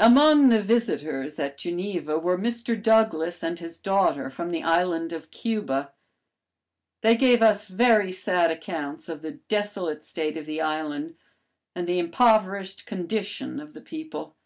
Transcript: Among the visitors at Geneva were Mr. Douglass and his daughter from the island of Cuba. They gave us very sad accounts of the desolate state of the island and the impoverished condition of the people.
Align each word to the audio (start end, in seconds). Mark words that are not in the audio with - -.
Among 0.00 0.48
the 0.48 0.62
visitors 0.62 1.38
at 1.38 1.58
Geneva 1.58 2.18
were 2.18 2.38
Mr. 2.38 2.82
Douglass 2.82 3.42
and 3.42 3.58
his 3.58 3.76
daughter 3.76 4.30
from 4.30 4.50
the 4.50 4.62
island 4.62 5.12
of 5.12 5.30
Cuba. 5.30 5.92
They 7.02 7.14
gave 7.16 7.42
us 7.42 7.68
very 7.68 8.10
sad 8.10 8.50
accounts 8.50 9.10
of 9.10 9.20
the 9.20 9.32
desolate 9.32 10.02
state 10.02 10.38
of 10.38 10.46
the 10.46 10.62
island 10.62 11.16
and 11.74 11.86
the 11.86 11.98
impoverished 11.98 12.86
condition 12.86 13.60
of 13.60 13.74
the 13.74 13.82
people. 13.82 14.36